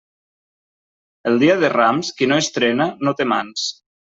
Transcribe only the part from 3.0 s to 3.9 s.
no té mans.